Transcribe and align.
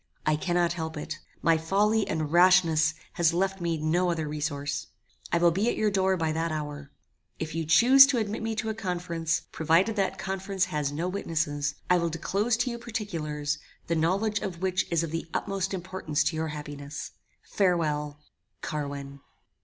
I 0.25 0.35
cannot 0.35 0.73
help 0.73 0.97
it. 0.97 1.19
My 1.43 1.59
folly 1.59 2.07
and 2.07 2.31
rashness 2.31 2.95
has 3.13 3.35
left 3.35 3.61
me 3.61 3.77
no 3.77 4.09
other 4.09 4.27
resource. 4.27 4.87
I 5.31 5.37
will 5.37 5.51
be 5.51 5.69
at 5.69 5.75
your 5.77 5.91
door 5.91 6.17
by 6.17 6.31
that 6.31 6.51
hour. 6.51 6.89
If 7.37 7.53
you 7.53 7.65
chuse 7.65 8.07
to 8.07 8.17
admit 8.17 8.41
me 8.41 8.55
to 8.55 8.69
a 8.69 8.73
conference, 8.73 9.43
provided 9.51 9.95
that 9.97 10.17
conference 10.17 10.65
has 10.73 10.91
no 10.91 11.07
witnesses, 11.07 11.75
I 11.87 11.99
will 11.99 12.09
disclose 12.09 12.57
to 12.57 12.71
you 12.71 12.79
particulars, 12.79 13.59
the 13.85 13.95
knowledge 13.95 14.39
of 14.39 14.59
which 14.63 14.87
is 14.91 15.03
of 15.03 15.11
the 15.11 15.27
utmost 15.35 15.71
importance 15.71 16.23
to 16.23 16.35
your 16.35 16.47
happiness. 16.47 17.11
Farewell. 17.43 18.19
"CARWIN." 18.63 19.19